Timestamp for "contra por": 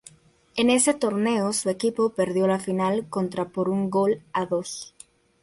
3.07-3.69